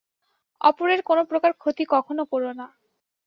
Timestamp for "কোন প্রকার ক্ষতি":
1.03-1.83